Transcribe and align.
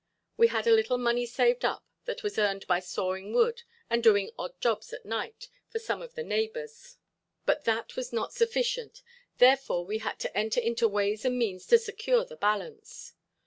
We 0.35 0.47
had 0.47 0.65
a 0.65 0.73
little 0.73 0.97
money 0.97 1.27
saved 1.27 1.63
up 1.63 1.85
that 2.05 2.23
was 2.23 2.39
earned 2.39 2.65
by 2.65 2.79
sawing 2.79 3.33
wood 3.33 3.61
and 3.87 4.01
doing 4.01 4.31
odd 4.35 4.59
jobs 4.59 4.91
at 4.93 5.05
night 5.05 5.47
for 5.69 5.77
some 5.77 6.01
of 6.01 6.15
the 6.15 6.23
neighbors, 6.23 6.97
but 7.45 7.65
that 7.65 7.95
was 7.95 8.11
not 8.11 8.33
sufficient, 8.33 9.03
therefore 9.37 9.85
we 9.85 9.99
had 9.99 10.17
to 10.21 10.35
enter 10.35 10.59
into 10.59 10.87
ways 10.87 11.23
and 11.23 11.37
means 11.37 11.67
to 11.67 11.77
secure 11.77 12.25
the 12.25 12.35
balance. 12.37 13.13